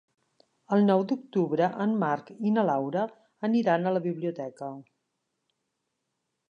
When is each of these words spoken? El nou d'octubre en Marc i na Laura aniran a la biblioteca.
El 0.77 0.85
nou 0.85 1.03
d'octubre 1.11 1.67
en 1.85 1.93
Marc 2.05 2.31
i 2.51 2.55
na 2.55 2.65
Laura 2.71 3.05
aniran 3.49 3.87
a 3.87 3.93
la 3.97 4.03
biblioteca. 4.11 4.73